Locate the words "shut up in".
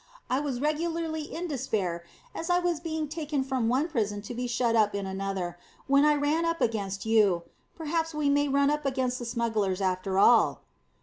4.47-5.05